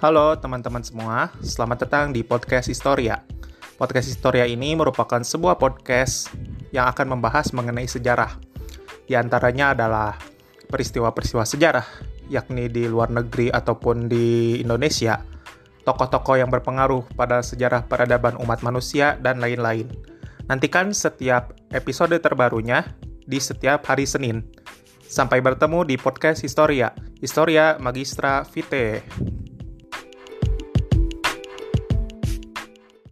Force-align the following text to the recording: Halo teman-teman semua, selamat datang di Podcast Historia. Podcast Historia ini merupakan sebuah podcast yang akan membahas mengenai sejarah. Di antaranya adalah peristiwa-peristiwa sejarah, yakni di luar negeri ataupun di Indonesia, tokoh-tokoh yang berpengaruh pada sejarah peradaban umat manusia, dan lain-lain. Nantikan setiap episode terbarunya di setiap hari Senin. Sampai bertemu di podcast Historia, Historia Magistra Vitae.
Halo 0.00 0.32
teman-teman 0.32 0.80
semua, 0.80 1.28
selamat 1.44 1.84
datang 1.84 2.08
di 2.08 2.24
Podcast 2.24 2.72
Historia. 2.72 3.20
Podcast 3.76 4.08
Historia 4.08 4.48
ini 4.48 4.72
merupakan 4.72 5.20
sebuah 5.20 5.60
podcast 5.60 6.32
yang 6.72 6.88
akan 6.88 7.12
membahas 7.12 7.52
mengenai 7.52 7.84
sejarah. 7.84 8.32
Di 9.04 9.12
antaranya 9.12 9.76
adalah 9.76 10.16
peristiwa-peristiwa 10.72 11.44
sejarah, 11.44 11.84
yakni 12.32 12.72
di 12.72 12.88
luar 12.88 13.12
negeri 13.12 13.52
ataupun 13.52 14.08
di 14.08 14.56
Indonesia, 14.64 15.20
tokoh-tokoh 15.84 16.40
yang 16.40 16.48
berpengaruh 16.48 17.04
pada 17.12 17.44
sejarah 17.44 17.84
peradaban 17.84 18.40
umat 18.40 18.64
manusia, 18.64 19.20
dan 19.20 19.36
lain-lain. 19.36 19.84
Nantikan 20.48 20.96
setiap 20.96 21.52
episode 21.76 22.16
terbarunya 22.24 22.88
di 23.28 23.36
setiap 23.36 23.84
hari 23.84 24.08
Senin. 24.08 24.48
Sampai 25.04 25.44
bertemu 25.44 25.84
di 25.84 26.00
podcast 26.00 26.40
Historia, 26.40 26.88
Historia 27.20 27.76
Magistra 27.76 28.48
Vitae. 28.48 29.04